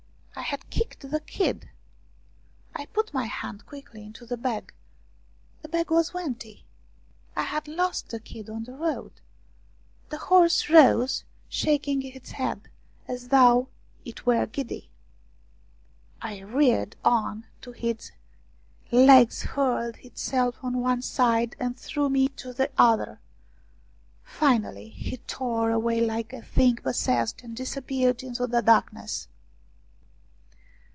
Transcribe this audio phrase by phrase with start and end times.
[0.33, 1.69] I had kicked the kid!
[2.75, 4.73] I put my hand quickly into the bag;
[5.61, 6.65] the bag was empty.
[7.35, 9.21] I had lost the kid on the road!
[10.09, 12.69] The horse rose shaking its head
[13.07, 13.69] as though
[14.03, 14.89] it were giddy.
[16.23, 18.11] It reared on to its
[18.89, 23.19] hind legs, hurled itself on one side, and threw me to the other;
[24.23, 29.27] finally he tore away like a thing possessed and disappeared into the darkness.